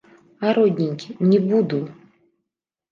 А 0.45 0.53
родненькі, 0.59 1.13
не 1.29 1.39
буду! 1.53 1.79